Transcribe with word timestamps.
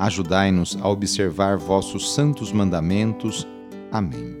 Ajudai-nos 0.00 0.78
a 0.80 0.88
observar 0.88 1.58
vossos 1.58 2.14
santos 2.14 2.50
mandamentos. 2.52 3.46
Amém. 3.92 4.34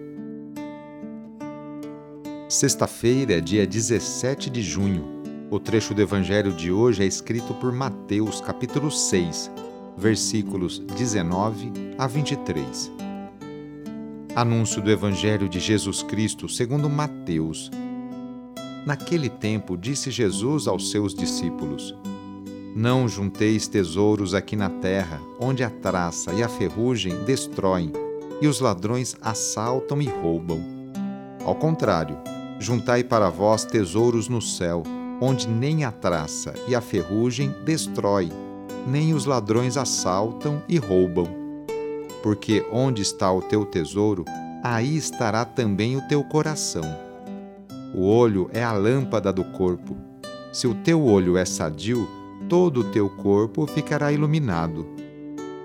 Sexta-feira, 2.48 3.42
dia 3.42 3.66
17 3.66 4.48
de 4.48 4.62
junho. 4.62 5.04
O 5.50 5.60
trecho 5.60 5.92
do 5.92 6.00
evangelho 6.00 6.50
de 6.50 6.72
hoje 6.72 7.02
é 7.02 7.06
escrito 7.06 7.52
por 7.52 7.74
Mateus, 7.74 8.40
capítulo 8.40 8.90
6, 8.90 9.50
versículos 9.98 10.78
19 10.96 11.70
a 11.98 12.06
23. 12.06 12.90
Anúncio 14.34 14.80
do 14.80 14.90
evangelho 14.90 15.46
de 15.46 15.60
Jesus 15.60 16.02
Cristo, 16.02 16.48
segundo 16.48 16.88
Mateus. 16.88 17.70
Naquele 18.86 19.28
tempo, 19.28 19.76
disse 19.76 20.10
Jesus 20.10 20.66
aos 20.66 20.90
seus 20.90 21.14
discípulos: 21.14 21.94
não 22.74 23.08
junteis 23.08 23.66
tesouros 23.66 24.34
aqui 24.34 24.54
na 24.54 24.70
terra, 24.70 25.20
onde 25.38 25.64
a 25.64 25.70
traça 25.70 26.32
e 26.32 26.42
a 26.42 26.48
ferrugem 26.48 27.24
destroem, 27.24 27.92
e 28.40 28.46
os 28.46 28.60
ladrões 28.60 29.16
assaltam 29.20 30.00
e 30.00 30.06
roubam. 30.06 30.60
Ao 31.44 31.54
contrário, 31.54 32.16
juntai 32.58 33.02
para 33.02 33.28
vós 33.28 33.64
tesouros 33.64 34.28
no 34.28 34.40
céu, 34.40 34.82
onde 35.20 35.48
nem 35.48 35.84
a 35.84 35.90
traça 35.90 36.54
e 36.68 36.74
a 36.74 36.80
ferrugem 36.80 37.54
destrói, 37.64 38.30
nem 38.86 39.12
os 39.12 39.24
ladrões 39.24 39.76
assaltam 39.76 40.62
e 40.68 40.78
roubam. 40.78 41.28
Porque 42.22 42.64
onde 42.72 43.02
está 43.02 43.32
o 43.32 43.42
teu 43.42 43.64
tesouro, 43.64 44.24
aí 44.62 44.96
estará 44.96 45.44
também 45.44 45.96
o 45.96 46.02
teu 46.02 46.22
coração. 46.22 46.84
O 47.94 48.06
olho 48.06 48.48
é 48.52 48.62
a 48.62 48.72
lâmpada 48.72 49.32
do 49.32 49.44
corpo. 49.44 49.96
Se 50.52 50.66
o 50.66 50.74
teu 50.74 51.04
olho 51.04 51.36
é 51.36 51.44
sadio, 51.44 52.08
todo 52.50 52.80
o 52.80 52.84
teu 52.84 53.08
corpo 53.08 53.64
ficará 53.64 54.10
iluminado. 54.10 54.84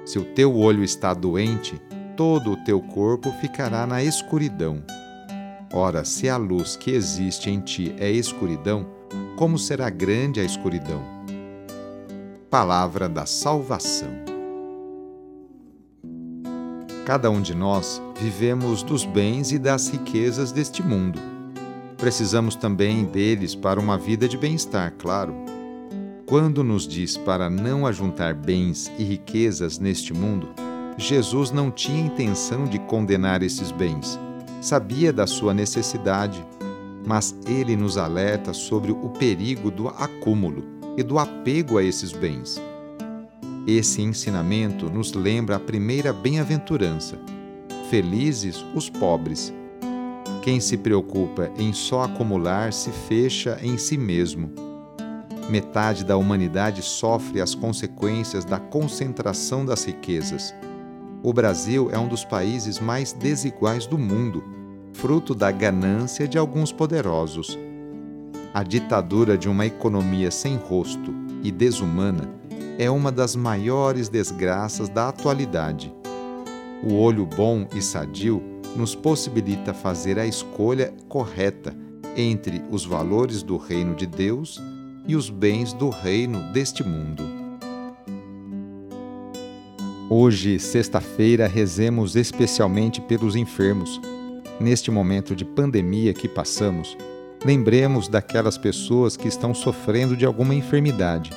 Se 0.06 0.20
o 0.20 0.24
teu 0.24 0.56
olho 0.56 0.84
está 0.84 1.16
doente, 1.16 1.82
todo 2.16 2.52
o 2.52 2.58
teu 2.64 2.80
corpo 2.80 3.32
ficará 3.42 3.88
na 3.88 4.04
escuridão. 4.04 4.84
Ora, 5.74 6.06
se 6.06 6.30
a 6.30 6.38
luz 6.38 6.76
que 6.76 6.92
existe 6.92 7.50
em 7.50 7.60
ti 7.60 7.96
é 7.98 8.12
escuridão, 8.12 8.86
como 9.36 9.58
será 9.58 9.90
grande 9.90 10.40
a 10.40 10.44
escuridão? 10.44 11.02
Palavra 12.52 13.10
da 13.10 13.26
Salvação. 13.26 14.12
Cada 17.04 17.32
um 17.32 17.42
de 17.42 17.56
nós 17.56 18.00
vivemos 18.20 18.84
dos 18.84 19.04
bens 19.04 19.52
e 19.52 19.58
das 19.58 19.90
riquezas 19.90 20.52
deste 20.52 20.84
mundo. 20.84 21.20
Precisamos 21.98 22.56
também 22.56 23.06
deles 23.06 23.56
para 23.56 23.80
uma 23.80 23.98
vida 23.98 24.28
de 24.28 24.38
bem-estar, 24.38 24.94
claro 25.00 25.55
quando 26.26 26.64
nos 26.64 26.88
diz 26.88 27.18
para 27.18 27.50
não 27.52 27.86
ajuntar 27.86 28.34
bens 28.34 28.92
e 28.98 29.04
riquezas 29.04 29.78
neste 29.78 30.12
mundo, 30.12 30.50
Jesus 30.98 31.52
não 31.52 31.70
tinha 31.70 32.04
intenção 32.04 32.66
de 32.66 32.80
condenar 32.80 33.44
esses 33.44 33.72
bens. 33.72 34.20
Sabia 34.60 35.14
da 35.14 35.28
sua 35.28 35.54
necessidade, 35.54 36.44
mas 37.06 37.36
ele 37.48 37.76
nos 37.76 37.98
alerta 37.98 38.54
sobre 38.54 38.92
o 38.92 39.10
perigo 39.10 39.70
do 39.70 39.88
acúmulo 39.88 40.64
e 40.98 41.04
do 41.04 41.20
apego 41.20 41.78
a 41.78 41.84
esses 41.84 42.12
bens. 42.12 42.60
Esse 43.68 44.02
ensinamento 44.02 44.90
nos 44.90 45.14
lembra 45.14 45.58
a 45.58 45.60
primeira 45.60 46.12
bem-aventurança: 46.12 47.20
felizes 47.92 48.66
os 48.74 48.90
pobres. 48.90 49.54
Quem 50.42 50.60
se 50.60 50.78
preocupa 50.78 51.52
em 51.58 51.72
só 51.72 52.04
acumular 52.04 52.74
se 52.74 52.90
fecha 52.92 53.60
em 53.62 53.78
si 53.78 53.98
mesmo 53.98 54.75
Metade 55.50 56.04
da 56.04 56.18
humanidade 56.18 56.82
sofre 56.82 57.40
as 57.40 57.54
consequências 57.54 58.44
da 58.44 58.60
concentração 58.60 59.64
das 59.64 59.86
riquezas. 59.86 60.56
O 61.22 61.32
Brasil 61.32 61.90
é 61.92 62.00
um 62.00 62.08
dos 62.08 62.26
países 62.26 62.80
mais 62.80 63.14
desiguais 63.14 63.86
do 63.86 63.98
mundo, 63.98 64.44
fruto 64.94 65.36
da 65.36 65.52
ganância 65.52 66.28
de 66.28 66.38
alguns 66.38 66.72
poderosos. 66.72 67.60
A 68.56 68.64
ditadura 68.64 69.38
de 69.38 69.48
uma 69.48 69.68
economia 69.68 70.32
sem 70.32 70.56
rosto 70.56 71.14
e 71.44 71.52
desumana 71.52 72.28
é 72.80 72.90
uma 72.90 73.12
das 73.12 73.36
maiores 73.36 74.10
desgraças 74.10 74.90
da 74.90 75.10
atualidade. 75.10 75.94
O 76.84 76.96
olho 76.96 77.26
bom 77.26 77.68
e 77.76 77.82
sadio 77.84 78.42
nos 78.76 78.96
possibilita 78.96 79.76
fazer 79.76 80.18
a 80.18 80.26
escolha 80.26 80.92
correta 81.08 81.76
entre 82.18 82.64
os 82.72 82.84
valores 82.84 83.44
do 83.44 83.58
reino 83.58 83.94
de 83.94 84.08
Deus 84.08 84.60
e 85.08 85.16
os 85.16 85.30
bens 85.30 85.74
do 85.74 85.90
reino 85.90 86.42
deste 86.52 86.84
mundo. 86.84 87.24
Hoje, 90.10 90.60
sexta-feira, 90.60 91.48
rezemos 91.48 92.16
especialmente 92.16 93.02
pelos 93.02 93.36
enfermos. 93.36 94.00
Neste 94.60 94.92
momento 94.92 95.36
de 95.36 95.44
pandemia 95.44 96.14
que 96.14 96.28
passamos, 96.28 96.96
lembremos 97.44 98.08
daquelas 98.08 98.58
pessoas 98.58 99.18
que 99.18 99.28
estão 99.28 99.54
sofrendo 99.54 100.16
de 100.16 100.26
alguma 100.26 100.54
enfermidade, 100.54 101.32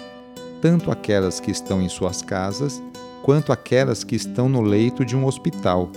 tanto 0.60 0.90
aquelas 0.90 1.40
que 1.40 1.50
estão 1.50 1.80
em 1.80 1.88
suas 1.88 2.20
casas, 2.20 2.82
quanto 3.22 3.52
aquelas 3.52 4.04
que 4.04 4.14
estão 4.14 4.48
no 4.48 4.60
leito 4.60 5.04
de 5.04 5.16
um 5.16 5.24
hospital. 5.24 5.90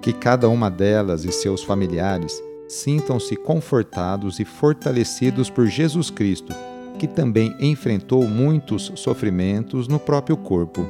Que 0.00 0.12
cada 0.12 0.48
uma 0.48 0.70
delas 0.70 1.24
e 1.24 1.30
seus 1.30 1.62
familiares 1.62 2.42
sintam-se 2.68 3.36
confortados 3.36 4.40
e 4.40 4.44
fortalecidos 4.44 5.50
por 5.50 5.66
Jesus 5.66 6.10
Cristo 6.10 6.54
que 6.98 7.06
também 7.06 7.54
enfrentou 7.58 8.26
muitos 8.26 8.92
sofrimentos 8.96 9.88
no 9.88 9.98
próprio 9.98 10.36
corpo. 10.36 10.86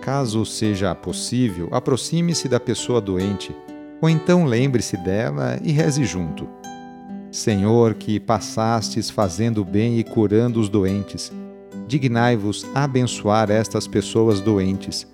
Caso 0.00 0.44
seja 0.44 0.94
possível, 0.94 1.68
aproxime-se 1.72 2.48
da 2.48 2.60
pessoa 2.60 3.00
doente, 3.00 3.54
ou 4.00 4.08
então 4.10 4.44
lembre-se 4.44 4.96
dela 4.98 5.58
e 5.62 5.72
reze 5.72 6.04
junto. 6.04 6.46
Senhor, 7.30 7.94
que 7.94 8.20
passastes 8.20 9.10
fazendo 9.10 9.64
bem 9.64 9.98
e 9.98 10.04
curando 10.04 10.60
os 10.60 10.68
doentes, 10.68 11.32
dignai-vos 11.88 12.66
abençoar 12.74 13.50
estas 13.50 13.86
pessoas 13.86 14.40
doentes. 14.40 15.06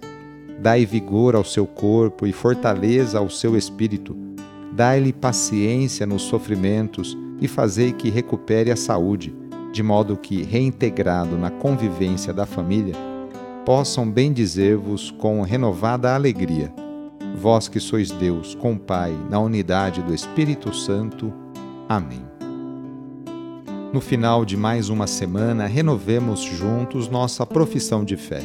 Dai 0.60 0.84
vigor 0.84 1.34
ao 1.34 1.44
seu 1.44 1.66
corpo 1.66 2.26
e 2.26 2.32
fortaleza 2.32 3.18
ao 3.18 3.30
seu 3.30 3.56
espírito. 3.56 4.29
Dai-lhe 4.72 5.12
paciência 5.12 6.06
nos 6.06 6.22
sofrimentos 6.22 7.18
e 7.40 7.48
fazei 7.48 7.92
que 7.92 8.08
recupere 8.08 8.70
a 8.70 8.76
saúde, 8.76 9.34
de 9.72 9.82
modo 9.82 10.16
que, 10.16 10.42
reintegrado 10.42 11.36
na 11.36 11.50
convivência 11.50 12.32
da 12.32 12.46
família, 12.46 12.94
possam 13.64 14.08
bendizer-vos 14.08 15.10
com 15.10 15.42
renovada 15.42 16.14
alegria. 16.14 16.72
Vós 17.36 17.68
que 17.68 17.80
sois 17.80 18.10
Deus, 18.10 18.54
com 18.54 18.76
Pai, 18.76 19.16
na 19.28 19.40
unidade 19.40 20.02
do 20.02 20.14
Espírito 20.14 20.74
Santo. 20.74 21.32
Amém. 21.88 22.22
No 23.92 24.00
final 24.00 24.44
de 24.44 24.56
mais 24.56 24.88
uma 24.88 25.06
semana, 25.06 25.66
renovemos 25.66 26.40
juntos 26.40 27.08
nossa 27.08 27.44
profissão 27.44 28.04
de 28.04 28.16
fé. 28.16 28.42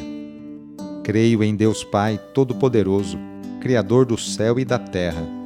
Creio 1.04 1.44
em 1.44 1.54
Deus 1.54 1.84
Pai 1.84 2.18
Todo-Poderoso, 2.34 3.16
Criador 3.60 4.04
do 4.04 4.18
céu 4.18 4.58
e 4.58 4.64
da 4.64 4.78
terra 4.78 5.45